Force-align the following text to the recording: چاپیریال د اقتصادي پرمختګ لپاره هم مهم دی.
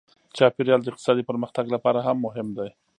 چاپیریال 0.37 0.81
د 0.83 0.87
اقتصادي 0.91 1.23
پرمختګ 1.29 1.65
لپاره 1.75 1.99
هم 2.07 2.17
مهم 2.25 2.47
دی. 2.57 2.69